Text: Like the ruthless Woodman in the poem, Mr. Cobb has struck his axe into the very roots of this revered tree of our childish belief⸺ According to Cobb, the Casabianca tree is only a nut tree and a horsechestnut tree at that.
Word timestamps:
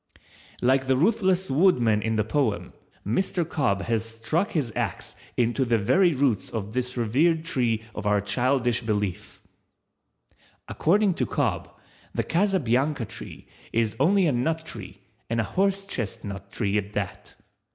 Like 0.63 0.87
the 0.87 0.97
ruthless 0.97 1.51
Woodman 1.51 2.01
in 2.01 2.15
the 2.15 2.23
poem, 2.23 2.73
Mr. 3.05 3.47
Cobb 3.47 3.83
has 3.83 4.03
struck 4.03 4.53
his 4.53 4.73
axe 4.75 5.15
into 5.37 5.63
the 5.63 5.77
very 5.77 6.15
roots 6.15 6.49
of 6.49 6.73
this 6.73 6.97
revered 6.97 7.45
tree 7.45 7.83
of 7.93 8.07
our 8.07 8.19
childish 8.19 8.81
belief⸺ 8.81 9.41
According 10.67 11.13
to 11.13 11.27
Cobb, 11.27 11.69
the 12.15 12.23
Casabianca 12.23 13.05
tree 13.07 13.45
is 13.71 13.95
only 13.99 14.25
a 14.25 14.31
nut 14.31 14.65
tree 14.65 15.01
and 15.29 15.39
a 15.39 15.43
horsechestnut 15.43 16.49
tree 16.49 16.79
at 16.79 16.93
that. 16.93 17.35